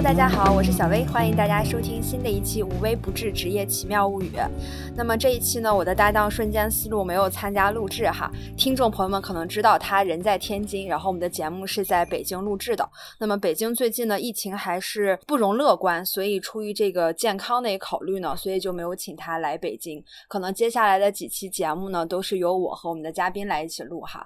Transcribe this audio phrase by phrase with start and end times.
[0.00, 4.30] 大家好，我是小薇，欢迎大家收听新的一期《无微不至职业奇妙物语》。
[4.96, 12.88] 那么这一期呢，我的搭档瞬间思路没有参加录制哈，听众朋友们可能知道他人在天津，然后我们的节目是在北京录制的。
[13.18, 20.02] 那么北京最近呢，疫情还是不容乐观，所以出于这个健康的一考虑呢，所以就没有请他来北京。
[20.28, 24.24] 可能接下来的几期节目呢，都是由我和我们的嘉宾来一起录哈。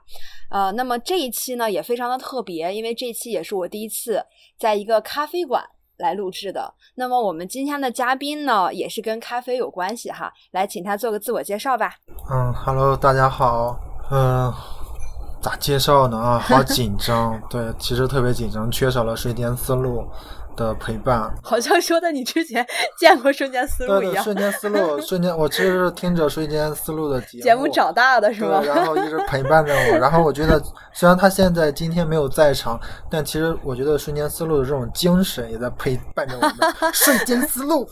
[0.50, 4.22] 呃，那么这一期呢也非常的特别，因为这期也是我第一次
[4.62, 5.60] 在一个咖啡馆
[5.96, 6.72] 来录制的。
[6.94, 11.96] 那么我们今天的嘉宾呢，也是跟咖啡有关系哈，来请他做个自我介绍吧。
[12.30, 13.76] 嗯，Hello，大家好。
[14.12, 14.54] 嗯，
[15.40, 16.16] 咋介绍呢？
[16.16, 17.42] 啊，好紧张。
[17.50, 20.06] 对，其实特别紧张，缺少了睡间思路
[20.56, 21.32] 的陪伴。
[21.42, 22.66] 好像说的你之前
[22.98, 28.68] 见过瞬间思路对对，一样，瞬间思路， 瞬间，我其实是听着瞬间思路的节目节目长大的是吗对，？
[28.68, 29.98] 然后一直陪伴着我。
[30.02, 32.78] 然后我觉得，虽然他现在今天没有在场，
[33.10, 36.54] 但其实我觉得瞬间思路的这种精神也在陪伴着我们。
[36.92, 37.88] 瞬间思路，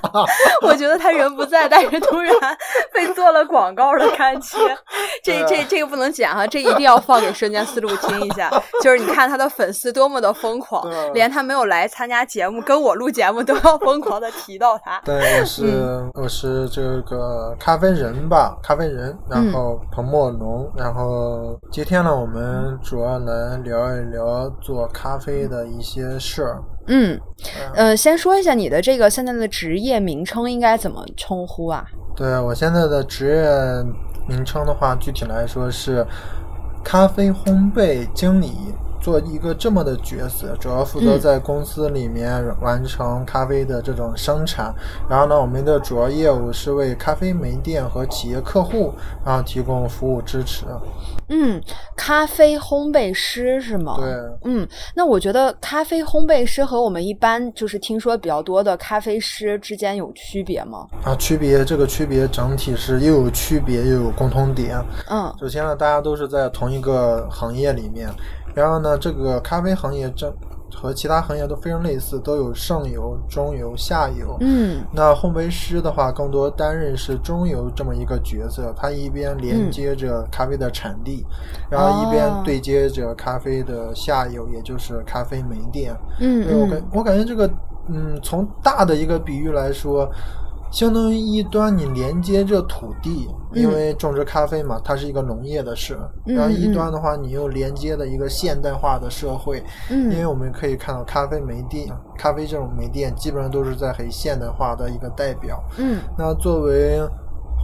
[0.62, 2.34] 我觉得他人不在，但是突然
[2.92, 4.58] 被做了广告的感觉。
[5.22, 8.50] 这这这个不能剪哈，这一定要放给瞬间思路听一下。
[8.82, 15.00] 就是你看他的粉丝多么的疯狂，连他没有来参加节目，跟我录节目都要疯狂的提到他。
[15.04, 26.62] 对，我是、我是这个咖啡人吧，咖啡人，然后彭墨龙，然后今天呢，我们主要来聊一聊做咖啡的一些事儿。
[26.86, 27.18] 嗯，
[27.74, 31.84] 呃，先说一下你的这个现在的职业名称应该怎么称呼啊？
[32.16, 36.06] 对我现在的职业名称的话，具体来说是
[36.84, 38.52] 咖啡烘焙经理。
[39.04, 44.74] 做一个这么的角色，主要负责嗯在公司里面完成咖啡的这种生产。
[45.10, 50.64] 然后呢，我们的主要业务是为咖啡门店和企业客户，然后提供服务支持。
[51.28, 51.60] 嗯，
[51.94, 53.96] 咖啡烘焙师是吗？
[53.98, 54.66] 对，嗯，
[54.96, 60.86] 那我觉得咖啡烘焙师和我们一般就是听说比较多的咖啡师之间有区别吗？
[61.04, 64.82] 啊，区别这个区别整体是又有区别又有共同点。
[65.10, 68.08] 嗯首先呢，大家都是在同一个行业里面，
[68.54, 70.32] 然后呢，这个咖啡行业正
[70.74, 74.36] 和其他行业都非常类似，都有上游、中游、下游。
[74.40, 81.24] 嗯那烘焙师的话，更多担任是中游这么一个角色，他一边连接着咖啡的产地，
[81.70, 85.96] 然后一边哦对接着咖啡的下游，也就是咖啡门店。
[86.18, 87.48] 嗯对我感嗯我感觉这个，
[87.88, 90.10] 嗯，从大的一个比喻来说，
[90.74, 95.96] 相当于一端你连接着土地，因嗯为种植咖啡嘛，它是一个农业的事。
[96.26, 101.86] 嗯然后一嗯端的话，你又连接了一个现代化的社会，因为嗯我们可以看到咖啡门店，
[102.18, 105.62] 咖啡这种门店基本上都是在很现代化的一个代表。
[105.78, 107.00] 嗯那作为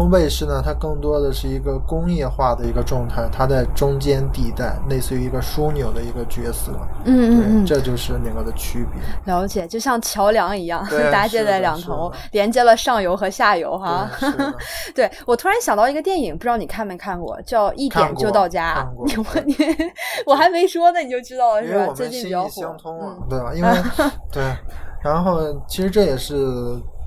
[0.01, 6.73] 烘焙师呢，它更多的是一个工业化的一个状态，它在中间地带，类似于一个枢纽的一个角色。
[7.05, 9.03] 嗯嗯嗯对，，这就是两个的区别。
[9.31, 14.11] 了解，就像桥梁一样对 搭建在两头连接了上游和下游哈。
[14.19, 14.55] 对，是的，
[14.97, 19.15] 对我突然想到一个电影，不知道你看没看过，叫《一点就到家你。
[19.19, 19.55] 我你
[20.25, 21.93] 我还没说呢，你就知道了是吧？
[21.95, 22.75] 最近比较火。
[22.81, 23.53] 通啊嗯，对吧？
[23.55, 23.71] 因为
[24.33, 24.43] 对，
[25.03, 26.35] 然后其实这也是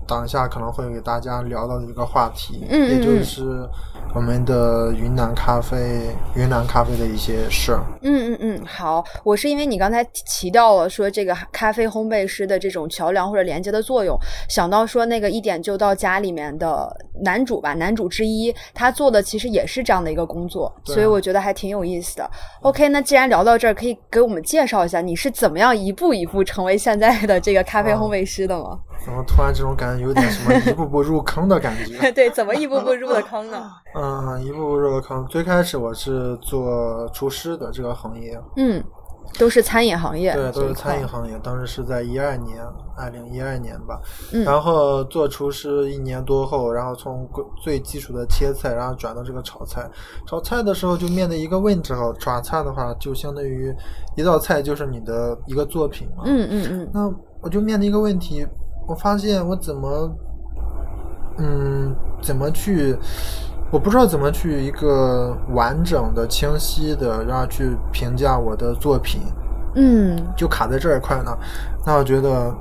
[0.08, 3.70] 当下可能会给大家聊到的一个话题，嗯嗯也就嗯是
[4.14, 7.84] 我们的云南咖啡、云南咖啡的一些事儿。
[8.02, 14.18] 嗯嗯嗯，好，我是因为你刚才提到了说这个咖啡烘焙师的这种桥梁或者连接的作用，
[14.50, 22.30] 想到说那个一点就到家里面的男主吧，男主之一，他做的其实也是这样的一个工作，对所以我觉得还挺有意思的。
[22.62, 28.80] OK，那既然聊到这儿，可以给我们介绍一下你是怎么样一步一步成为现在的这个咖啡哦烘焙师的吗？
[29.04, 32.12] 怎么突然这种感觉有点什么一步步入坑的感觉？
[32.14, 33.70] 对，怎么一步步入的坑呢？
[33.96, 35.26] 嗯，一步步入的坑。
[35.28, 38.82] 最开始我是做厨师的这个行业，嗯，
[39.38, 41.38] 都是餐饮行业，对，都是餐饮行业。
[41.44, 42.64] 当时是在一二年，
[42.96, 44.00] 二零一二年吧。
[44.32, 47.28] 嗯然后做厨师一年多后，然后从
[47.62, 49.86] 最基础的切菜，然后转到这个炒菜。
[50.26, 53.76] 炒菜的时候就面对一个问题哈，炒菜的话就相当于
[54.16, 56.24] 一道菜就是你的一个作品嘛。
[56.26, 58.48] 嗯嗯嗯那我就面临一个问题，
[58.86, 60.12] 我发现我怎么，
[61.38, 62.96] 嗯，怎么去，
[63.72, 69.22] 我不知道怎么去一个完整的、清晰的，然后去评价我的作品，
[69.76, 71.36] 嗯就卡在这一块呢。
[71.86, 72.54] 那我觉得，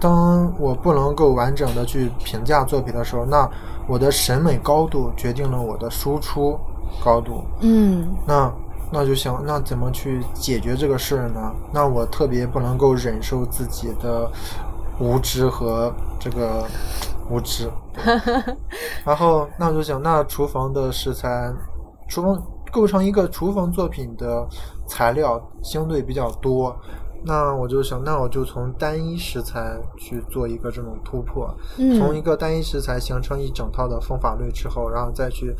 [0.00, 3.48] 当我不能够完整的去评价作品的时候，那
[3.86, 6.58] 我的审美高度决定了我的输出
[7.04, 7.44] 高度。
[7.60, 8.52] 嗯那
[8.92, 11.52] 那就想，那怎么去解决这个事儿呢？
[11.72, 14.28] 那我特别不能够忍受自己的
[15.00, 16.64] 无知和这个
[17.28, 17.68] 无知。
[17.92, 18.04] 对
[19.04, 21.52] 然后，那我就想，那厨房的食材，
[22.08, 24.46] 厨房构成一个厨房作品的
[24.86, 26.76] 材料相对比较多。
[27.22, 35.54] 那我就想，那我就从单一食材去做一个这种突破，嗯从一个单一食材形成一整套的方法论之后，然后再去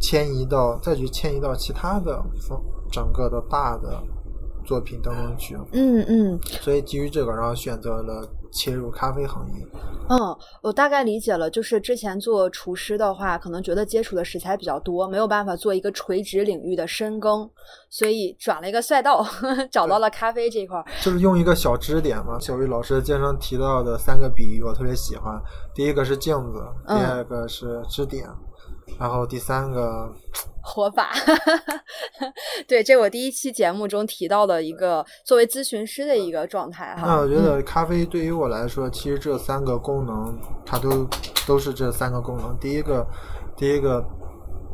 [0.00, 2.58] 迁移到再去迁移到其他的方
[2.90, 4.02] 整个的大的
[4.64, 5.58] 作品当中去。
[5.72, 9.66] 嗯嗯所以基于这个，然后选择了切入咖啡行业。
[10.10, 11.50] 嗯，我大概理解了。
[11.50, 17.48] 就是之前做厨师的话，可能觉得接触的食材比较多，没有办法做一个垂直领域的深耕，
[17.90, 19.24] 所以转了一个赛道，
[19.70, 20.84] 找到了咖啡这一块儿。
[21.02, 25.38] 就是用一个小支点嘛，小玉老师经常提到的三个比喻，我特别喜欢。
[25.74, 28.26] 第一个是镜子，第嗯二个是支点，
[28.98, 30.12] 然后第三个，
[30.62, 31.10] 活法，
[32.66, 37.02] 对，这我第一期节目中提到的一个作为咨询师的一个状态哈。
[37.06, 41.08] 那我觉嗯得咖啡对于我来说，其实这三个功能，它都
[41.46, 42.56] 都是这三个功能。
[42.58, 43.06] 第一个，
[43.56, 44.04] 第一个，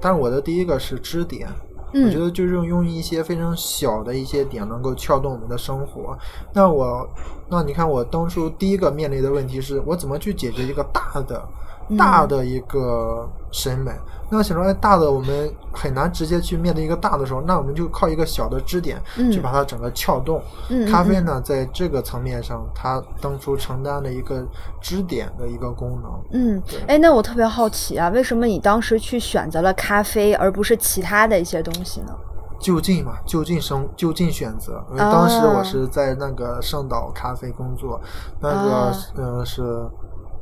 [0.01, 1.49] 但是我的第一个是支点，
[1.93, 6.17] 我觉嗯得就是用用一些非常小的一些点，能够撬动我们的生活。
[6.53, 7.09] 那我，
[7.49, 11.53] 那你看我当初第一个面临的问题是我怎么去解决一个大的、嗯
[11.97, 13.93] 大的一个审美？
[14.31, 20.43] 那想说，哎，大的我们很难直接去面对一个大的时候，那我们就靠一个小的支点嗯去把它整个撬动。
[20.91, 24.45] 咖啡呢，在这个层面上，它当初承担了一个
[24.81, 26.11] 支点的一个功能。
[26.33, 32.09] 嗯对，哎，那我特别好奇啊，为什么你当时去选择了咖啡，而不是其他的一些东西呢？
[32.59, 34.83] 就近嘛，就近生就近选择。
[34.89, 38.01] 因为当时啊我是在那个圣岛咖啡工作，
[38.41, 39.63] 那个嗯呃是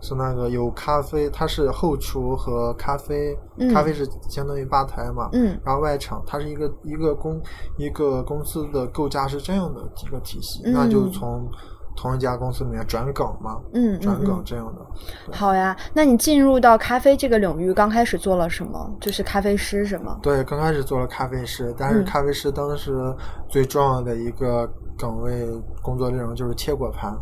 [0.03, 7.41] 是那个有咖啡，它是后厨和咖啡，嗯咖啡是相当于吧台嘛，嗯然后外场它是一个一个公
[7.79, 11.49] 一个公司的构架是这样的一个体系，嗯那就从
[11.95, 14.81] 同一家公司里面转岗嘛，嗯嗯转岗嗯，这样的。
[15.31, 15.77] 好呀。
[15.95, 18.91] 那你进入到咖啡这个领域，刚开始做了什么？
[18.99, 20.19] 就是咖啡师是吗？
[20.23, 23.15] 对，刚开始做了咖啡师，但是嗯咖啡师当时
[23.49, 24.67] 最重要的一个
[24.99, 25.47] 岗位
[25.83, 27.15] 工作内容就是切果盘。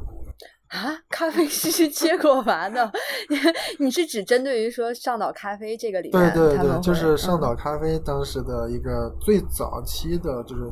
[0.70, 2.90] 啊，咖啡师是接果盘的，
[3.28, 3.36] 你
[3.84, 7.54] 你是指针对于说上岛咖啡这个里面，对对对，就是上嗯岛。
[7.56, 10.62] 咖啡当时的一个最早期的，就是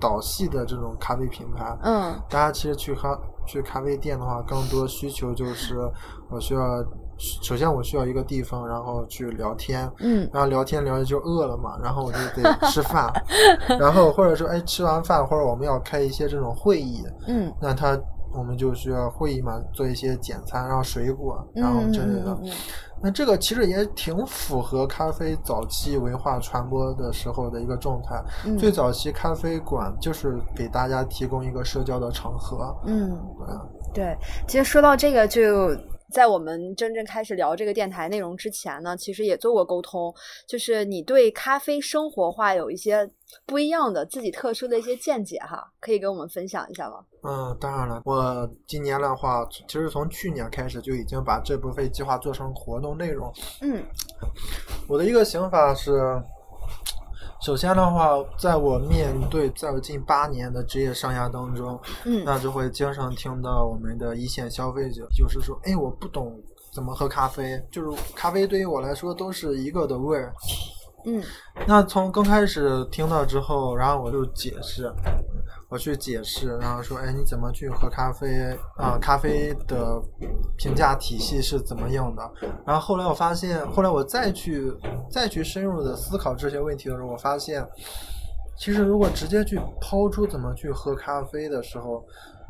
[0.00, 1.76] 岛系的这种咖啡品牌。
[1.82, 2.14] 嗯。
[2.30, 5.76] 大家其实去咖去咖啡店的话，更多需求就是
[6.30, 6.62] 我需要，
[7.18, 10.30] 首先我需要一个地方，然后去聊天，嗯。
[10.32, 13.12] 然后聊天聊着就饿了嘛，然后我就得 吃饭，
[13.80, 17.52] 然后或者说哎吃完饭或者我们要开一些这种会议，嗯。
[17.60, 17.98] 那他
[18.34, 22.32] 我们就需要会议嘛，做一些简餐，然后水果，嗯然后嗯之类的。
[22.32, 22.50] 嗯嗯
[23.04, 28.22] 那这个其实也挺符合咖啡早期文化传播的时候的一个状态。
[28.46, 32.72] 嗯最早期咖啡馆就是给大家提供一个社交的场合。
[32.86, 33.18] 嗯。
[33.92, 35.70] 对，对，其实说到这个，就
[36.12, 40.14] 在我们真正开始聊这个电台内容之前呢，其实也做过沟通，
[40.46, 43.08] 就是你对咖啡生活化有一些
[43.46, 46.96] 不一样的、自己特殊的一些见解哈，可以跟我们分享一下吗？
[47.22, 53.32] 嗯，当然了，我今年的话，其实从去年开始就已经把这部分计划做成活动内容。
[53.62, 53.82] 嗯
[54.88, 56.20] 我的一个想法是，
[57.42, 66.40] 首先的话，在我面对在我近八年的职业生涯当中，嗯那就会经常听到我们的一线消费者，就是说，哎，我不懂
[66.72, 70.32] 怎么喝咖啡，就是咖啡对于我来说都是一个的味儿。
[71.04, 71.20] 嗯
[71.66, 74.84] 那从刚开始听到之后，然后我就解释，
[75.72, 79.98] 我去解释，然后说，哎，你怎么去喝咖啡啊、咖啡的
[80.54, 82.30] 评价体系是怎么样的？
[82.66, 84.70] 然后后来我发现，后来我再去
[85.10, 87.66] 再去深入的思考这些问题的时候，我发现，
[88.58, 92.04] 其实如果直接去抛出怎么去喝咖啡的时候，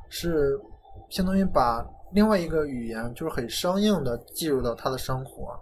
[0.08, 0.58] 是
[1.08, 5.56] 相当于把另外一个语言，就是很生硬的进入到他的生活。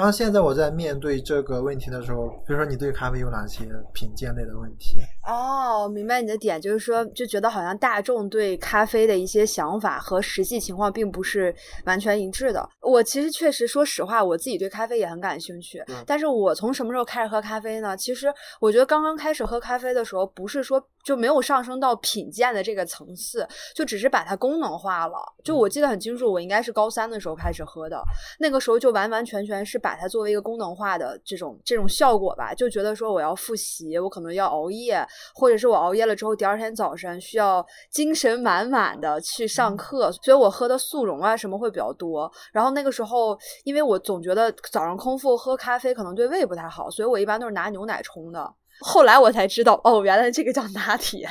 [0.00, 4.96] 然后现在我在面对这个问题的时候，比如说你对咖啡有哪些品鉴类的问题？
[5.28, 11.54] 哦，明白你的点，就是说，就觉得好像大众对咖啡的一些想法和实际情况并不是
[11.84, 12.66] 完全一致的。
[12.80, 15.94] 我其实确实，说实话，我自己对咖啡也很感兴趣对。
[16.06, 17.94] 但是我从什么时候开始喝咖啡呢？
[17.94, 25.16] 其实我觉得刚刚开始喝咖啡的时候，不是说就没有上升到品鉴的这个层次，就只是把它功能化了。
[25.44, 28.02] 就我记得很清楚，我应该是高三的时候开始喝的，
[28.38, 42.30] 那个时候就完完全全是把它作为一个功能化的这种这种效果吧，就觉得说我要复习，我可能要熬夜，或者是我熬夜了之后，第二天早晨需要精神满满的去上课，所以我喝的速溶啊什么会比较多。
[42.52, 48.54] 然后那个时候，因为我总觉得早上空腹喝咖啡可能对胃不太好，所以我一般都是拿牛奶冲的。
[48.80, 51.28] 后来我才知道，哦，原来这个叫拿铁。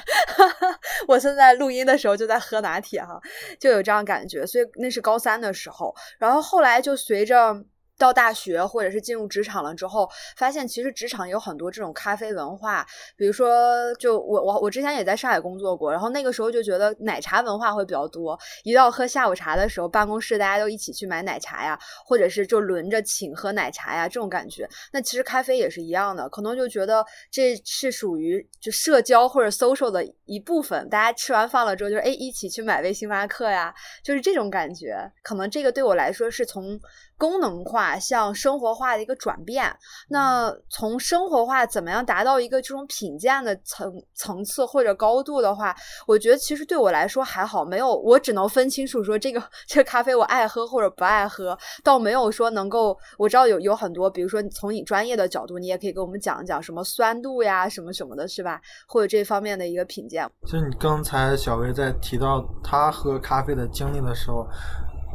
[1.07, 3.19] 我现在录音的时候就在喝拿铁哈，
[3.59, 4.45] 就有这样感觉。
[4.45, 7.55] 所以那是高三的时候，然后后来就随着
[7.99, 12.83] 到大学或者是进入职场了之后，发现其实职场有很多这种咖啡文化。
[13.17, 18.39] 比如说，就我我我之前也在上海工作过，然后那个时候就觉得奶茶文化会比较多。
[18.63, 24.67] 一到喝下午茶的时候，办公室大家都一起去买奶茶呀，或者是就轮着请喝奶茶呀，这种感觉。
[24.93, 30.87] 那其实咖啡也是一样的，可能就觉得这是属于就社交或者 social 的一部分。
[30.87, 34.95] 大家吃完饭了之后，就是哎一起去买杯星巴克呀，就是这种感觉。
[35.21, 36.79] 可能这个对我来说是从。
[37.19, 39.69] 功能化向生活化的一个转变，
[40.07, 45.75] 那从生活化怎么样达到一个这种品鉴的层层次或者高度的话，
[46.07, 58.61] 我觉得其实对我来说还好，没有我只能分清楚说这个 这个咖啡我爱喝或者不爱喝，倒没有说能够我知道有有很多，比如说从你专业的角度，你也可以给我们讲一讲什么酸度呀什么什么的，是吧？
[58.87, 60.25] 或者这方面的一个品鉴。
[60.45, 64.47] 其实你刚才小薇在提到他喝咖啡的经历的时候。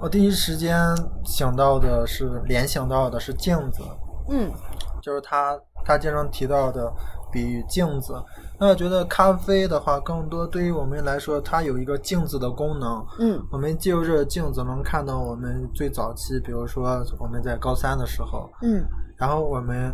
[0.01, 0.77] 我第一时间
[1.25, 3.83] 想到的是联想到的是镜子，
[4.29, 4.53] 嗯，
[5.01, 6.93] 就是他他经常提到的
[7.33, 8.13] 比喻镜子。
[8.59, 13.05] 那我觉得咖啡的话，更多对于我们来说，它有一个镜子的功能。
[13.19, 18.85] 嗯，我们借助这个镜子能看到我们最早期，比如说我们在高三的时候，嗯，
[19.17, 19.93] 然后我们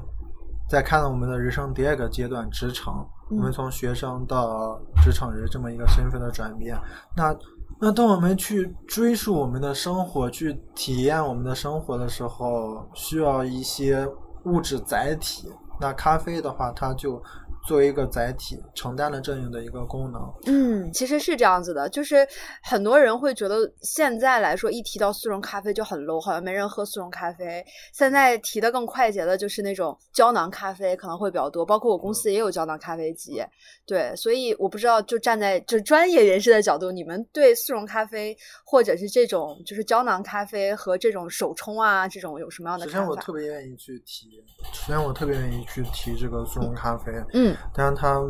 [0.68, 6.76] 再看到我们的人生第二个阶段职场，我们从学生到职场人这么一个身份的转变，
[7.16, 7.32] 那。
[7.80, 14.06] 那当我们去追溯我们的生活，去体验我们的生活的时候，需要一些
[14.44, 15.48] 物质载体。
[15.80, 17.22] 那咖啡的话，它就。
[17.66, 20.20] 作为一个载体，承担了这样的一个功能。
[20.46, 22.26] 嗯，其实是这样子的，就是
[22.62, 27.64] 很多人会觉得现在来说，一提到速溶咖啡就很 low，好像没人喝速溶咖啡。
[27.92, 31.64] 现在提的更快捷的就是那种胶囊咖啡，可能会比较多。
[31.64, 33.42] 包括我公司也有胶囊咖啡机。
[33.86, 44.42] 对，所以我不知道，就站在就专业人士的角度，你们对速溶咖啡或者是这种就是胶囊咖啡和这种手冲啊这种有什么样的首先，我特别愿意去提。
[44.72, 47.12] 首先，我特别愿意去提这个速溶咖啡。
[47.34, 47.49] 嗯。
[47.72, 48.20] 但是他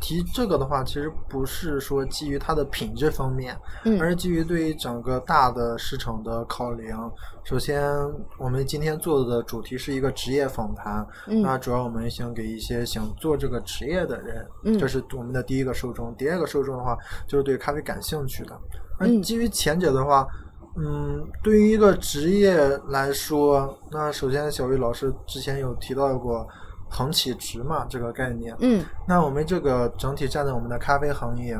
[0.00, 3.58] 提这个的话，其实不是说基于它的品质方面，
[4.00, 7.12] 而是基于对于整个大的市场的考量。
[7.42, 7.82] 首先，
[8.38, 11.04] 我们今天做的主题是一个职业访谈，
[11.42, 16.14] 那主要我们想给一些想做这个职业的人，这是我们的第一个受众。
[16.14, 16.96] 第二个受众的话，
[17.26, 18.56] 就是对咖啡感兴趣的。
[19.00, 20.24] 那基于前者的话，
[20.76, 22.56] 嗯，对于一个职业
[22.90, 26.46] 来说，那首先小魏老师之前有提到过。
[26.88, 28.54] 横起直嘛，这个概念。
[28.60, 31.58] 嗯，那我们这个整体站在我们的咖啡行业，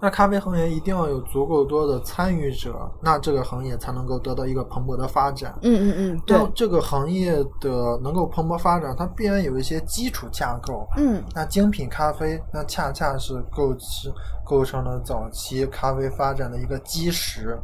[0.00, 5.54] 那咖啡行业一定要有足够多的参与者，那这个行业才能够得到一个蓬勃的发展。
[5.62, 6.38] 嗯嗯嗯，对。
[6.54, 10.86] 这个行业的能够蓬勃发展，它必然有一些基础架构。
[10.96, 14.12] 嗯，那精品咖啡，那恰恰是构成。
[14.48, 17.54] 构成了早期咖啡发展的一个基石，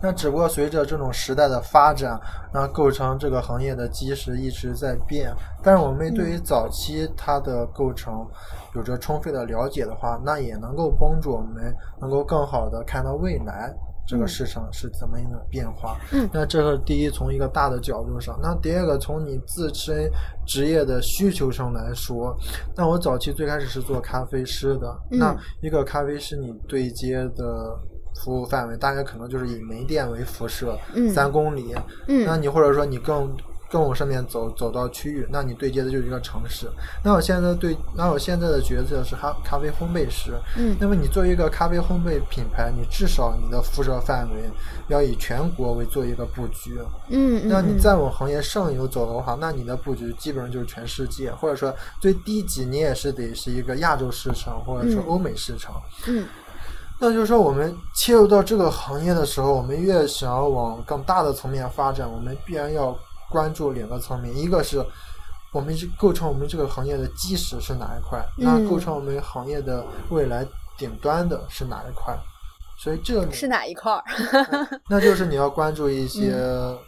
[0.00, 2.20] 那只不过随着这种时代的发展，
[2.52, 5.32] 那构成这个行业的基石一直在变。
[5.62, 8.26] 但是我们对于早期它的构成
[8.74, 13.74] 有着充分的了解的话，那也能够帮助我们能够更好的看到未来。
[14.04, 15.96] 这个市场是怎么样的变化？
[16.12, 20.10] 嗯，那这是第一从一个大的角度上，那第二个从你自身
[20.44, 22.36] 职业的需求上来说，
[22.76, 27.78] 那我早期最开始是做咖啡师的，那一个咖啡师你对接的
[28.24, 30.76] 服务范围大概可能就是以门店为辐射，
[31.14, 31.72] 三公里，
[32.08, 33.32] 嗯，那你或者说你更。
[33.72, 36.70] 跟我上面走走到区域，那你对接的就是一个城市。
[37.02, 40.34] 那我现在对，那我现在的角色是咖咖啡烘焙师。
[40.58, 44.50] 嗯，那么你作为一个咖啡烘焙品牌，你至少你的辐射范围
[44.88, 46.78] 要以全国为做一个布局。
[47.08, 55.80] 嗯那你再往行业上游走的话，那你的布局基本上就是全世界，或者说最低级你也是得是一个亚洲市场，或者说欧美市场。
[56.08, 56.26] 嗯，
[57.00, 62.94] 那就是说我们切入到这个行业的时候，我们越想要往更大的层面发展，我们必然要。
[63.32, 64.84] 关注两个层面，一个是
[65.52, 70.46] 我们是构成我们这个行业的基石是哪一块，那构成我们行业的未来
[70.76, 72.16] 顶端的是哪一块？
[72.78, 73.92] 所以这是哪一块？
[74.88, 76.34] 那就是你要关注一些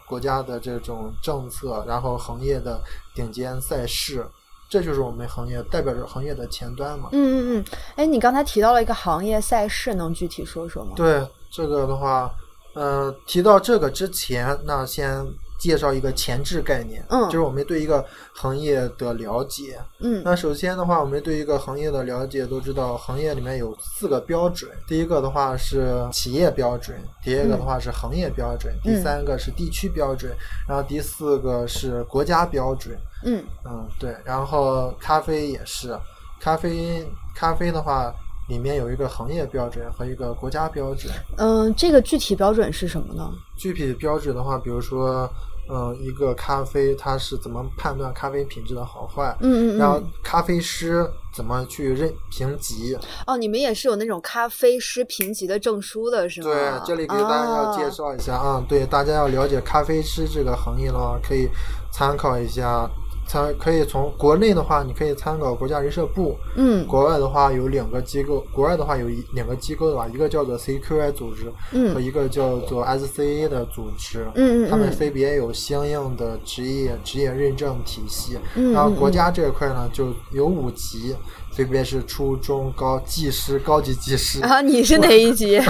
[0.06, 2.80] 国家的这种政策，然后行业的
[3.14, 4.26] 顶尖赛事，
[4.68, 7.10] 这就是我们行业代表着行业的前端嘛。
[7.12, 7.64] 嗯嗯嗯，
[7.96, 10.92] 哎，你刚才提到了一个行业赛事，能具体说说吗？
[10.96, 12.34] 对这个的话，
[12.72, 15.24] 呃，提到这个之前，那先。
[15.64, 18.04] 介绍一个前置概念，嗯，就是我们对一个
[18.34, 30.30] 行业的了解，嗯，那首先的话，我们对一个行业的了解都知道，行业里面有四个标准，第一个的话是企业标准，第二个的话是行业标准，第三个是地区标准，
[30.68, 32.94] 然后第四个是国家标准，
[33.24, 35.98] 嗯嗯对，然后咖啡也是，
[36.38, 38.14] 咖啡咖啡的话。
[38.46, 41.10] 里面有一个行业标准和一个国家标准。
[41.38, 43.32] 嗯，这个具体标准是什么呢？
[43.56, 45.26] 具体标准的话，比如说，
[45.68, 50.10] 嗯，一个咖啡它是怎么判断咖啡品质的好坏，嗯嗯然后嗯。
[50.22, 52.96] 咖啡师怎么去认评级。
[53.26, 56.48] 哦，你们也是有那种咖啡师评级的证书的是吗？
[56.50, 61.48] 对，这里给大家要介哦绍一下啊，对，大家要了解咖啡师这个行业的话，可以
[61.92, 62.90] 参考一下。
[63.26, 74.26] 参可以从国内的话，你可以参考国家人社部；嗯国外的话有两个机构，国外的话有一两个机构的话，一个叫做 CQI 组织嗯和嗯一个叫做 SCA 的组织。
[74.34, 78.38] 嗯他们分别有相应的职业职业认证体系。
[78.54, 81.14] 嗯然后国家这一块呢，就有五级，
[81.52, 84.40] 分别是初中高技师、高级技师。
[84.40, 85.56] 然后你是哪一级？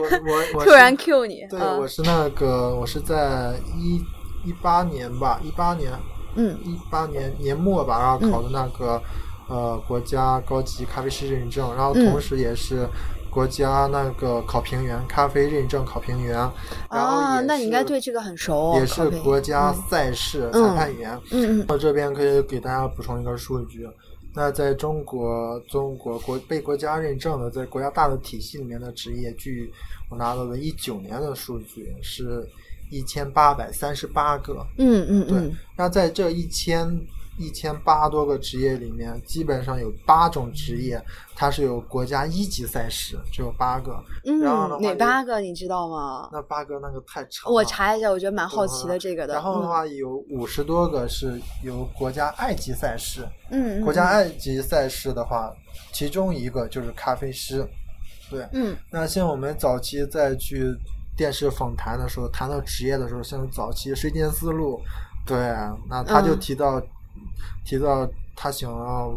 [0.00, 1.40] 我我我 突然 Q 你。
[1.50, 4.00] 对，嗯我是那个我是在一
[4.44, 5.92] 一八年吧，一八年
[6.34, 9.02] 嗯一八年年末吧，然后考的那个、
[9.48, 12.88] 呃国家高级咖啡师认证，然后嗯同时也是。
[13.32, 16.34] 国家那个考评员，咖啡认证考评员，
[16.90, 18.74] 然后啊，也那你应该对这个很熟。
[18.74, 21.16] 也是国家嗯赛事嗯裁判员。
[21.30, 23.88] 嗯嗯我这边可以给大家补充一个数据，
[24.34, 29.72] 那在中国，中国国被国家认证的，在国家大的体系里面的职业，据
[30.10, 32.44] 我拿到的一九年的数据是
[32.90, 34.66] 一千八百三十八个。
[34.78, 36.88] 嗯嗯嗯，那在这一千
[37.38, 41.02] 一千八多个职业里面，基本上有八种职业
[41.34, 43.98] 它是有国家一级赛事，只有八个。
[44.26, 46.28] 嗯然后哪八个你知道吗？
[46.32, 47.54] 那八个那个太长了。
[47.54, 49.32] 我查一下，我觉得蛮好奇的这个的。
[49.32, 53.26] 然后的话，有五十多个是由国家二级赛事。
[53.50, 55.50] 嗯，嗯，国家二级赛事的话，
[55.92, 57.66] 其中一个就是咖啡师。
[58.28, 60.76] 对，嗯那像我们早期再去
[61.20, 64.80] 电视访谈的时候，谈到职业的时候，像早期水田思路，
[65.26, 65.36] 对，
[65.86, 66.82] 那他就嗯提到、
[67.62, 69.12] 提到他想要。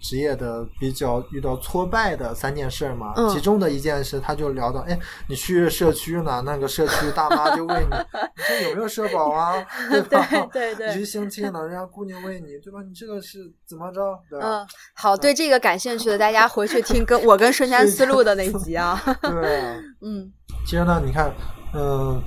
[0.00, 4.98] 职业的比较遇到挫败的三件事嘛，嗯其中的一件事，他就聊到，哎，
[5.28, 7.86] 你去社区呢，那个社区大妈就问你，
[8.36, 9.54] 你这有没有社保啊，
[9.90, 10.26] 对吧？
[10.52, 12.80] 对对对你去相亲呢，人家姑娘问你，对吧？
[12.86, 14.00] 你这个是怎么着？
[14.30, 14.46] 对吧？
[14.46, 19.00] 嗯，好，对这个感兴趣的大家回去听跟我跟瞬间思路的那集啊。
[19.22, 19.60] 对，
[20.02, 20.30] 嗯
[20.64, 21.32] 其实呢，你看，
[21.74, 22.22] 嗯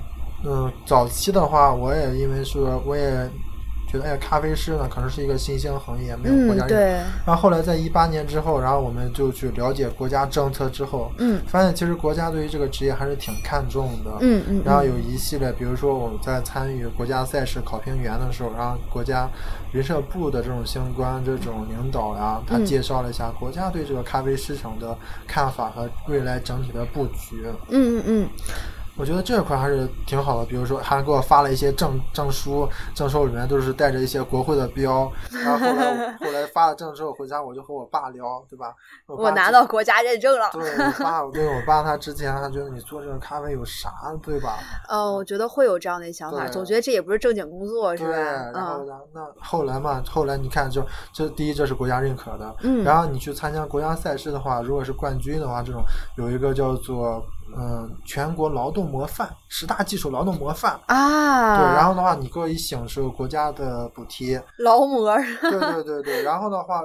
[0.46, 3.30] 嗯，早期的话，我也因为说，我也
[3.92, 7.02] 觉得，哎，咖啡师呢可能是一个新兴行业，没有国家认。
[7.02, 14.12] 嗯，然后后来在一八年之后，然后我们就去了解国家政策之后，嗯发现其实国家对于这个职业还是挺看重的。
[14.22, 19.28] 嗯嗯，然后有一系列，比如说我们在参与国家赛事考评员的时候，然后国家
[19.72, 24.96] 人社部的这种相关这种领导呀，他嗯介绍了一下国家对这个咖啡市场的
[25.28, 27.46] 看法和未来整体的布局。
[27.70, 28.30] 嗯嗯嗯
[29.00, 38.74] 我觉得这块还是挺好的，比如说还给我发了一些证证书，证书里面都是带着一些国会的标， 然后后来后来发了证之后回家，我就和我爸聊，对吧？
[39.08, 40.50] 我我拿到国家认证了。
[40.52, 43.90] 对我爸，我对我爸他之前他觉得你做这个咖啡有啥，
[44.22, 44.58] 对吧？
[44.90, 48.52] 嗯，我觉得会有这样的想法，总觉得这也不是正经工作，是对，吧？
[48.54, 55.82] 然后嗯呢，那后来嘛，后来你看就，这第一这是国家认可的，嗯，然后你去参加国家赛事的话，如果是冠军的话，这种
[56.18, 57.24] 有一个叫做
[57.58, 66.82] 嗯全国劳动模范十大技术劳动模范，啊，对，然后的话你可以享受国家的补贴，劳模，对对对对，然后的话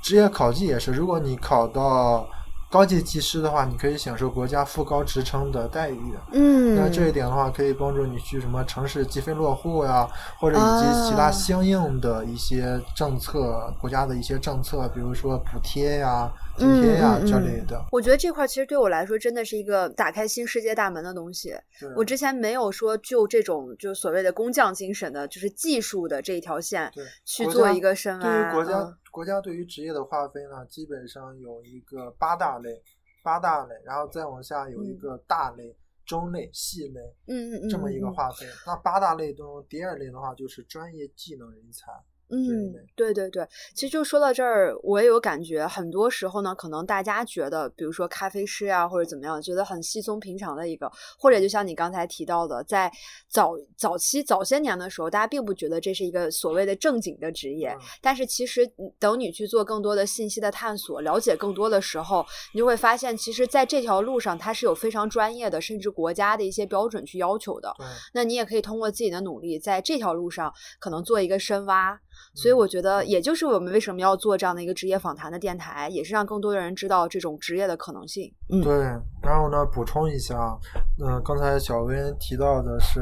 [0.00, 2.26] 职业考级也是，如果你考到
[2.70, 6.14] 高级技师的话，你可以享受国家副高职称的待遇。
[6.32, 10.06] 嗯，那这一点的话，可以帮助你去什么城市积分落户呀，
[10.38, 17.80] 或者以及其他啊相应的一些政策，国家的一些政策，比如说补贴呀、津贴呀嗯嗯嗯之类的。
[17.92, 21.54] 我觉得这块儿其实对我来说真的是一个打开新世界大门的东西。
[21.94, 26.90] 我之前没有说就这种就所谓的工匠精神的，就是技术的这一条线
[27.24, 28.52] 去做一个深对于挖。
[28.52, 32.82] 国家、嗯国家对于职业的划分呢，基本上有一个八大类，
[33.22, 35.74] 八大类，然后再往下有一嗯个大类、
[36.04, 38.46] 中类、细类嗯嗯嗯，这么一个嗯划分。
[38.66, 41.90] 那八大类中，第二类的话就是专业技能人才。
[42.28, 52.90] 嗯，对对对，其实就说到这儿，我也有感觉，很多时候呢，可能大家觉得，比如说咖啡师啊，或者怎么样，觉得很稀松平常的一个，或者就像你刚才提到的，在
[53.28, 67.72] 早早期早些年的时候，大家并不觉得这是一个所谓的正经的职业，嗯但是其实嗯等你去做更多的信息的探索，了解更多的时候，你就会发现，其实在这条路上，它是有非常专业的，甚至国家的一些标准去要求的。
[67.78, 72.00] 对，那你也可以通过自己的努力，在这条路上可能做一个深挖。
[72.34, 78.32] 所以嗯我觉得，也就是我们为什么要做这样的一个职业访谈的电台，也是让更多的人知道这种职业的可能性。
[78.50, 78.74] 嗯，对，
[79.22, 80.58] 然后呢，补充一下，
[81.02, 83.00] 嗯、刚才小温提到的是，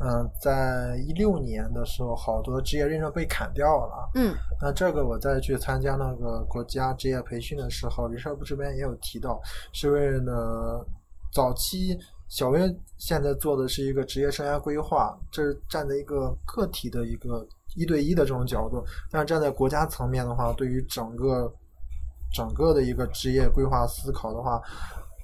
[0.00, 4.10] 嗯、在一六年的时候，好多职业认证被砍掉了。
[4.14, 9.40] 嗯那这个我在去参加那个国家职业培训的时候，人社部这边也有提到，
[9.72, 10.84] 是为了
[11.32, 11.96] 早期
[12.28, 12.60] 小薇
[12.96, 21.52] 现在做的是一个职业生涯规划，这是站在一个个体的一个一对一的这种角度，但是站在国家层面的话，对于整个
[22.34, 24.60] 整个的一个职业规划思考的话，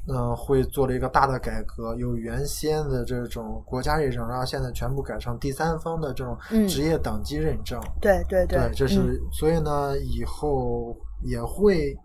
[0.07, 7.81] 嗯、会做了一个大的改革，有原先的这种国家认证，然后现在全部改成第三方的这种嗯职业等级认证。
[8.01, 11.97] 对对对，这是、嗯所以呢，以后也会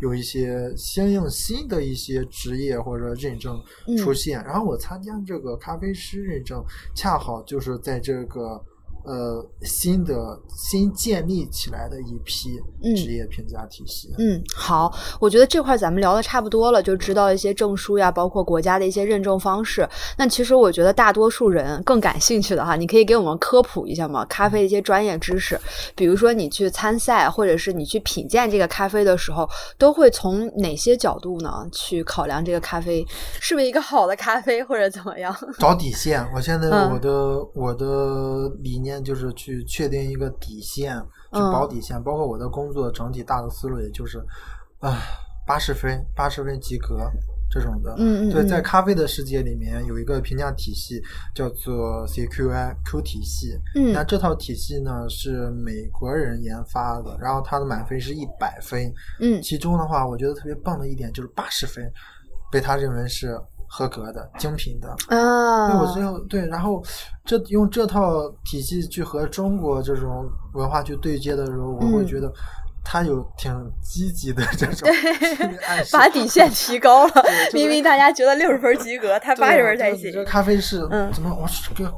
[0.00, 4.40] 有一些相应新的一些职业或者认证嗯出现。
[4.44, 8.62] 然后我参加这个咖啡师认证，恰好就是在这个
[9.04, 12.50] 呃新的新建立起来的一批
[12.82, 14.12] 嗯职业评价体系。
[14.18, 19.88] 嗯，好，我觉得这块咱们聊的差不多了，就知道一些证书呀，包括国家的一些认证方式。
[20.16, 24.24] 那其实我觉得大多数人更感兴趣的哈，你可以给我们科普一下吗？
[24.26, 25.58] 咖啡的一些专业知识，
[25.94, 33.04] 比如说你去参赛，或者是你去品鉴这个咖啡的时候，都会从哪些角度呢去考量这个咖啡
[33.40, 35.34] 是不是一个好的咖啡，或者怎么样？
[35.58, 40.98] 找底线，我现在嗯我的、我的理念就是去确定一个底线，
[41.32, 41.52] 去嗯。
[41.52, 44.18] 保底线，包括我的工作整体大的思路，也就是，
[44.80, 44.98] 啊，
[45.46, 47.10] 八十分，八十分及格
[47.50, 47.94] 这种的。
[47.96, 48.28] 对，嗯。
[48.28, 51.02] 嗯对在咖啡的世界里面有一个评价体系
[51.34, 53.92] 叫做 CQI Q 体系，嗯。
[53.92, 59.42] 那这套体系呢是美国人研发的，然后它的满分是一百分，嗯。
[59.42, 61.90] 其中的话，我觉得特别棒的一点就是八十分
[62.50, 63.38] 被他认为是
[63.68, 64.88] 合格的、精品的。
[65.08, 66.82] 啊，对，我最后对，然后
[67.24, 72.32] 这用这套体系去和中国这种文化去对接的时候，我会嗯觉得
[72.84, 73.52] 他有挺
[73.82, 74.88] 积极的这种
[75.92, 77.12] 把底线 提高了
[77.52, 80.24] 明明大家觉得六十分及格，他八十分才行这。
[80.24, 81.28] 咖啡是嗯怎么？
[81.38, 81.46] 我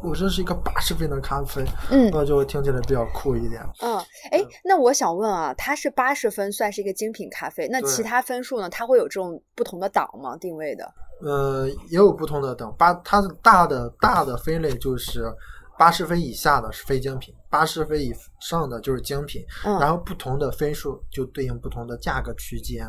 [0.03, 3.63] 我这是一个八十分的咖啡，嗯那就会听起来比较酷一点。
[3.83, 3.97] 嗯，
[4.33, 8.69] 哎，那我想问啊，它是八十分算是一个精品咖啡，那其他分数呢？
[8.69, 10.37] 它会有这种不同的档吗？
[10.37, 10.85] 定位的？
[11.23, 15.33] 呃，也有不同的等八，它的大的大的分类就是
[15.79, 22.87] 八十分以下的是非精品，八十分以上的就是精品，嗯，然后不同的分数就对应不同的价格区间。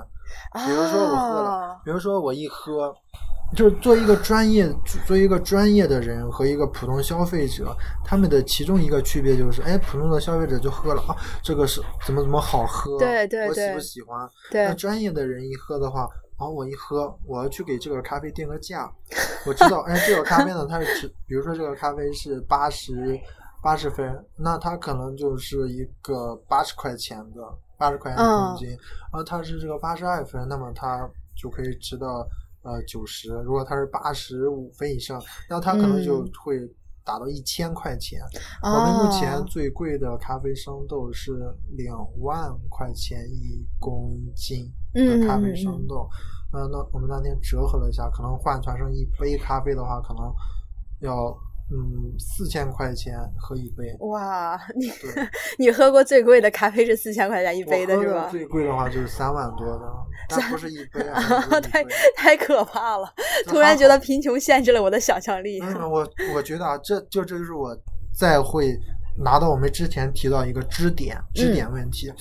[0.54, 2.94] 比如说我喝了，啊比如说我一喝，
[3.56, 4.67] 就是做一个专业，
[5.06, 14.30] 做一个专业的人和一个普通消费者，他们的其中一个区别就是，哎，普通的消费者就喝了啊，这个是怎么怎么好喝，对对我喜不喜欢？
[14.50, 14.65] 对。
[14.65, 16.08] 那专业的人一喝的话，
[16.39, 18.89] 然后，我一喝，我要去给这个咖啡定个价，
[19.46, 23.20] 我知道，哎，这个咖啡呢，它是只，比如说这个咖啡是八十
[23.62, 27.41] 八十分，那它可能就是一个八十块钱的，
[27.78, 28.36] 八十块钱一嗯。
[28.36, 28.78] 公斤，
[29.12, 32.28] 而，它是这个八十二分，那么它就可以值到
[32.63, 36.32] 呃九十，如果它是八十五分以上，那它可能就嗯。
[36.43, 36.60] 会
[37.04, 38.21] 达到一千块钱。
[38.62, 45.88] 我们目前哦最贵的咖啡生豆是两万块钱一公斤的咖啡生。
[45.88, 46.08] 豆。
[46.54, 50.32] 嗯，那我们那天折合了一下，可能换算成一杯咖啡的话，可能
[51.00, 51.36] 要
[51.73, 53.95] 嗯四千块钱喝一杯。
[54.01, 58.27] 哇，你对， 你喝过最贵的咖啡是四千块钱一杯的是吧？
[58.29, 59.86] 最贵的话就是三万多的，
[60.29, 61.21] 但不是一杯啊，
[61.62, 61.84] 太
[62.15, 63.07] 太可怕了！
[63.47, 65.60] 突然觉得贫穷限制了我的想象力。
[65.62, 67.75] 嗯， 我我觉得啊，这就这就是我
[68.13, 68.77] 再会
[69.23, 72.12] 拿到我们之前提到一个支点支点问题。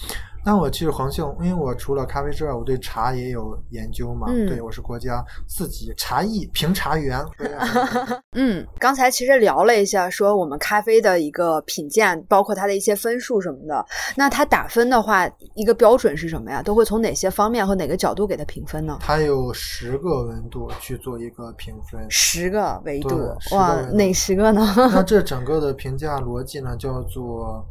[0.45, 4.27] 但我其实恒幸，因为我除了咖啡之外，我对茶也有研究嘛。
[4.31, 7.23] 嗯对，我是国家四级茶艺评茶员。
[8.33, 13.85] 嗯，刚才其实聊了一下，说我们咖啡的一个品鉴，包括它的一些分数什么的。
[14.17, 16.63] 那它打分的话，一个标准是什么呀？
[16.63, 18.97] 都会从哪些方面和哪个角度给它评分呢？
[19.01, 22.01] 它有十个温度去做一个评分。
[22.09, 24.67] 十个维度哇哪十个呢？
[24.77, 27.65] 那这 整个的评价逻辑呢，叫做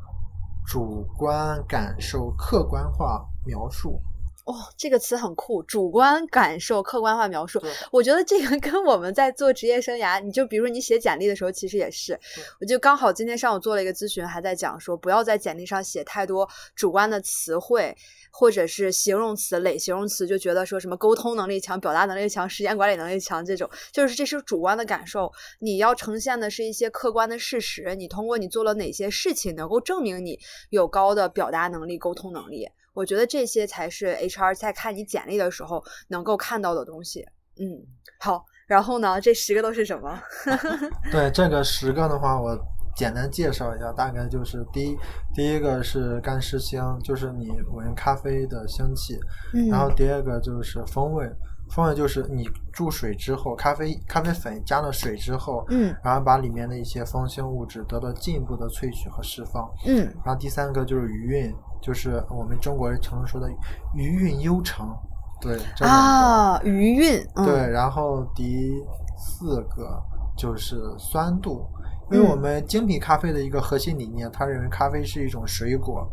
[0.70, 4.00] 主观感受客观化描述。
[4.46, 7.60] 哦，这个词很酷，主观感受、客观化描述。
[7.92, 12.20] 我觉得这个跟我们在做职业生涯，你就比如说你写简历的时候，其实也是。
[12.62, 17.96] 我就刚好今天上午做了一个咨询，还在讲说，不要在简历上写太多主观的词汇。
[18.32, 25.32] 或者是形容词、累形容词，就觉得说什么沟通能力强、表达能力强、时间管理能力强这种，就是这是主观的感受。
[25.60, 30.40] 你要呈现的是一些客观的事实，你通过你做了哪些事情，能够证明你
[30.70, 32.68] 有高的表达能力、沟通能力。
[32.94, 37.26] 我觉得这些才是 HR 在看你简历的时候能够看到的东西。
[37.60, 37.86] 嗯，
[38.20, 40.22] 好，然后呢，这十个都是什么？
[41.12, 42.58] 对这个十个的话，我
[43.00, 44.98] 简单介绍一下，大概就是第一，
[45.34, 49.18] 第一个是干湿香，就是你闻咖啡的香气，
[49.54, 51.26] 嗯然后第二个就是风味，
[51.70, 59.66] 风味就是你注水之后，咖啡咖啡粉加了水之后，嗯然后把里面的一些芳香物质得到进一步的萃取和释放。
[59.86, 63.50] 嗯然后第三个就是余韵，就是我们中国人常说的
[63.96, 64.94] 余韵悠长，
[65.40, 65.86] 对，这。
[65.86, 68.74] 啊，余韵，嗯、对，然后第
[69.18, 70.04] 四个
[70.36, 71.66] 就是酸度，
[72.12, 76.08] 因为我们精品咖啡的一个核心理念，他认为咖啡是一种水果。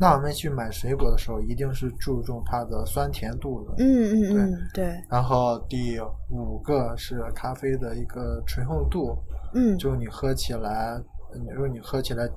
[0.00, 3.74] 那我们去买水果的时候，一定是注重它的酸甜度的。
[3.78, 4.94] 嗯嗯嗯，对。
[5.10, 5.98] 然后第
[6.30, 9.18] 五个是咖啡的一个醇厚度，
[9.54, 10.96] 嗯，就你喝起来，
[11.34, 12.28] 你说你喝起来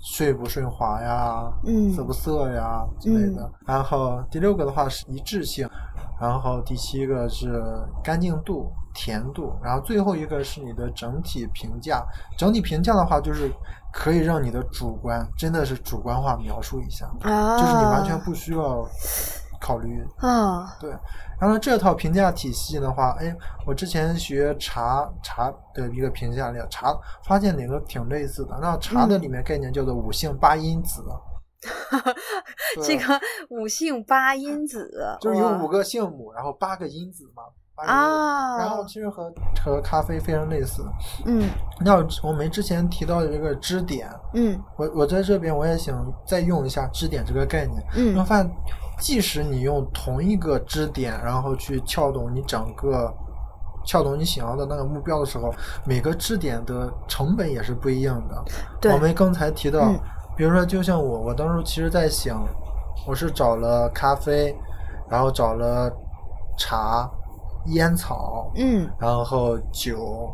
[0.00, 3.52] 顺不顺滑呀，嗯，涩不涩呀之类的。
[3.66, 5.68] 然后第六个的话是一致性，
[6.18, 7.62] 然后第七个是
[8.02, 12.02] 干净度、甜度，然后最后一个是你的整体评价。
[12.38, 13.50] 整体评价的话就是。
[13.96, 18.84] 可以让你的主观真的是主观化描述一下，就是你完全不需要
[19.60, 20.76] 考虑啊。
[20.80, 20.90] 对，
[21.40, 23.32] 然后这套评价体系的话，哎，
[23.64, 26.92] 我之前学茶茶的一个评价里，茶
[27.24, 28.58] 发现哪个挺类似的。
[28.60, 31.00] 那茶的里面概念叫做五性八因子，
[32.82, 37.44] 这个五性八因子就是有五个性母，然后八个因子嘛。
[37.76, 39.32] 啊，然后其实和
[39.62, 40.84] 和咖啡非常类似。
[41.24, 47.82] 嗯，那我们之前提到的这个支点，嗯，我我在这边我也想再用一下支点这个概念。
[47.96, 48.50] 嗯，你发现，
[49.00, 53.12] 即使你用同一个支点，然后去撬动你整个
[53.84, 55.52] 撬动你想要的那个目标的时候，
[55.84, 58.44] 每个支点的成本也是不一样的。
[58.80, 59.92] 对，我们刚才提到，
[60.36, 62.46] 比如说，就像我，我当时其实在想，
[63.04, 64.56] 我是找了咖啡，
[65.10, 65.92] 然后找了
[66.56, 67.10] 茶。
[67.66, 70.30] 烟草，嗯，然后酒，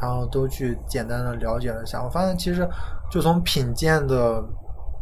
[0.00, 2.02] 然后都去简单的了解了一下。
[2.02, 2.68] 我发现其实
[3.10, 4.42] 就从品鉴的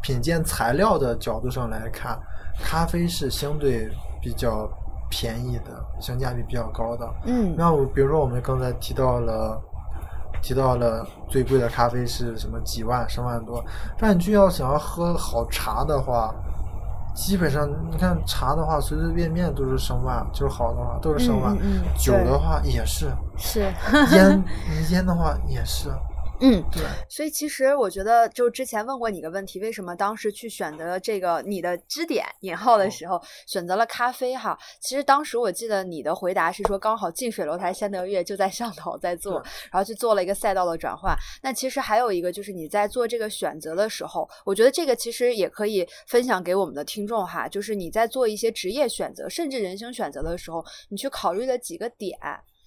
[0.02, 2.18] 品鉴材料的角度上来看，
[2.62, 3.88] 咖啡是相对
[4.20, 4.68] 比较
[5.10, 7.08] 便宜的，性价比比较高的。
[7.24, 9.60] 嗯，那我比如说我们刚才提到了
[10.42, 13.64] 提到了最贵的咖啡是什么几万、十万多，
[13.98, 16.34] 但你就要想要喝好茶的话。
[17.16, 21.56] 基本上，你看茶的话，随随便便都是生万，就是好的话都是生万。
[21.96, 23.60] 酒的话也是，是
[24.14, 24.44] 烟
[24.90, 25.88] 烟的话也是。
[26.40, 34.56] 嗯，对，所以其实我觉得，就之前问过你个问题，为什么当时去选择这个你的支点引号的时候选择了咖啡哈？
[34.78, 41.16] 其实当时我记得你的回答是说，刚好近水楼台先得月，就在上头在做，然后去做了一个赛道的转换。
[41.42, 52.18] 那其实还有一个就是你在做这个选择的时候，我觉得这个其实也可以分享给我们的听众哈，就是你在做一些职业选择甚至人生选择的时候，你去考虑的几个点。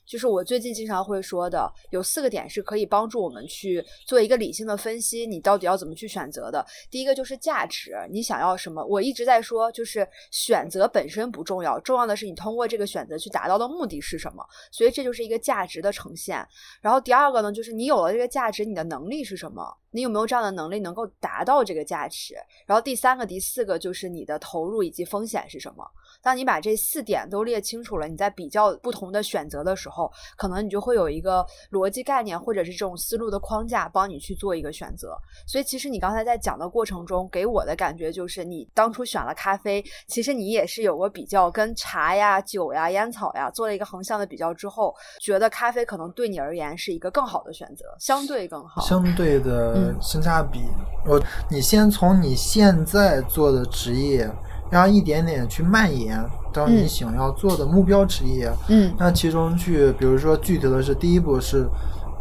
[0.10, 6.66] 就是我最近经常会说的，有四个点是可以帮助我们去做一个理性的分析，你到底要怎么去选择的。
[6.90, 8.84] 第一个就是价值，你想要什么？
[8.84, 14.44] 我一直在说，就是选择本身不重要，重要的是你通过这个选择去达到的目的是什么。
[14.72, 16.44] 所以这就是一个价值的呈现。
[16.82, 19.64] 然后第二个呢，就是你有了这个价值，你的能力是什么？
[19.92, 22.36] 你有没有这样的能力能够达到这个价值？
[22.66, 25.86] 然后第三个、第四个就是你的投入以及风险是什么？
[26.22, 35.18] 当你把这四点都列清楚了，你在比较不同的选择的时候，可能你就会有一个逻辑概念或者是这种思路的框架，帮你去做一个选择。
[35.48, 50.60] 所以，其实你刚才在讲的过程中，给我的感觉就是，你当初选了咖啡，其实你也是有过比较，跟茶呀、酒呀、烟草呀做了一个横向的比较之后，觉得咖啡可能对你而言是一个更好的选择，相对更好，相对的性价比。
[51.08, 54.30] 我，你先从你现在做的职业。
[54.70, 61.68] 然后一点点去蔓延到你想要做的目标职业，嗯，那其中去，比如说具体的是，第一步是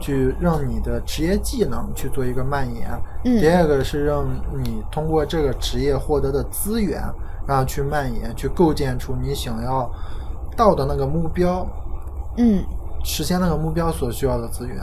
[0.00, 2.88] 去让你的职业技能去做一个蔓延，
[3.24, 4.26] 嗯，第二个是让
[4.62, 7.02] 你通过这个职业获得的资源，
[7.46, 9.90] 然后去蔓延，去构建出你想要
[10.56, 11.66] 到的那个目标，
[12.36, 12.64] 嗯。
[13.08, 14.76] 实现那个目标所需要的资源，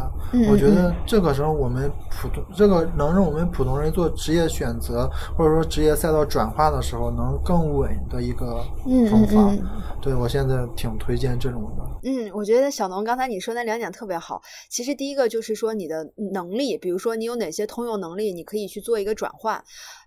[0.49, 5.07] 我觉得这个时候我们普通这个能让我们普通人做职业选择
[5.38, 8.63] 或者说职业赛道转化的时候能更稳的一个
[9.11, 9.63] 方法。
[10.01, 12.09] 对我现在挺推荐这种的。
[12.09, 14.41] 嗯，我觉得小农刚才你说那两点特别好。
[14.69, 19.63] 其实第一个就是说你的能力，比如说你有哪些通用能力，你可以去做一个转换。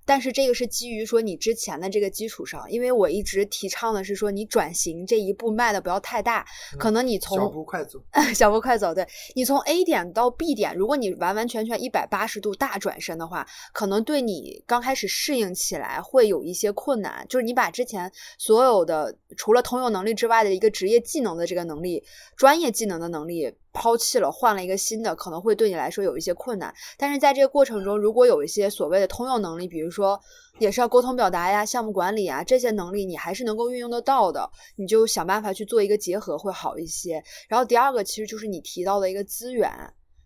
[0.08, 6.46] 但是这个是基于说你之前的这个基础上，因为我一直提倡的是说你转型这一步迈的不要太大，
[6.78, 8.02] 可能你从小步快走，
[8.34, 17.26] 小步快走，对你从 A 点到 B 点，如果你完完全全一百八十度大转身的话，可能对你刚开始适应起来会有一些困难。
[17.28, 22.02] 就是你把之前所有的除了通用能力之外的一个职业技能的这个能力、
[22.34, 23.52] 专业技能的能力。
[23.78, 26.74] 抛弃了，换了一个新的，可能会对你来说有一些困难。
[26.96, 30.20] 但是在这个过程中，如果有一些所谓的通用能力，比如说
[30.58, 37.22] 也是要沟通表达呀、项目管理啊这些能力，你还是能够运用得到的，你就想办法去做一个结合会好一些。
[37.48, 39.70] 然后第二个其实就是你提到的一个资源，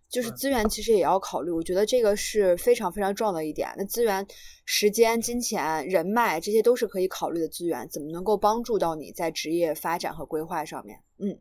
[0.08, 3.68] 就是资源其实也要考虑，我觉得这个是非常非常重要的一点。
[3.76, 4.26] 那资源、
[4.64, 10.98] 时间、金钱、人脉这些都是可以考虑的资源，怎么能够帮助到你在职业发展和规划上面？
[11.18, 11.38] 嗯。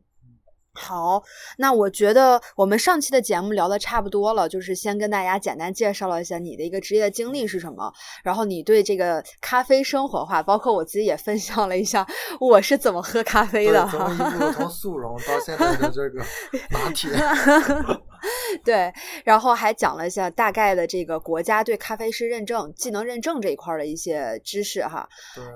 [0.74, 1.22] 好，
[1.58, 7.92] 那我觉得我们上期的节目聊的差不多了，就是先跟大家简单介绍了一下你的一个职业经历是什么，
[8.24, 12.06] 然后你对这个咖啡生活化，包括我自己也分享了一下
[12.40, 14.10] 我是怎么喝咖啡的哈。
[14.16, 16.24] 从一路从速溶到现在的这个
[16.72, 17.10] 拿铁。
[18.64, 18.92] 对，
[19.24, 25.08] 然后还讲了一下大概的这个国家对咖啡师认证、技能认证这一块的一些知识哈，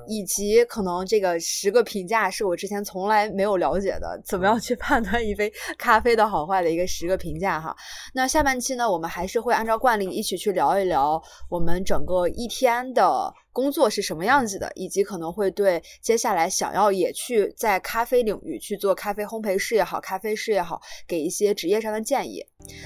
[0.08, 7.76] 以及可能这个十个评价是我之前从来没有了解的，怎么样去判断一杯 咖啡的好坏的一个十个评价哈。
[8.14, 13.32] 那下半期呢，我们还是会按照惯例一起去聊一聊我们整个一天的。
[13.56, 22.44] 工作是什么样子的，以及可能会对接下来想要也去在咖啡领域去做咖啡烘焙师也好，咖啡师也好，给一些职业上的建议。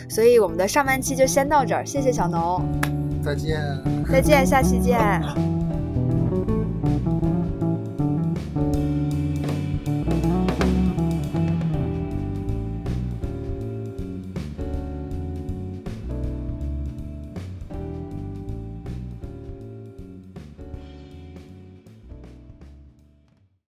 [0.09, 2.63] 所以我们的上半期就先到这儿，谢谢小农，
[3.21, 3.61] 再见，
[4.09, 4.97] 再见，下期见。